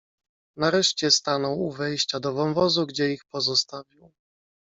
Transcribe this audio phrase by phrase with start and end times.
[0.55, 4.11] "Nareszcie stanął u wejścia do wąwozu, gdzie ich pozostawił."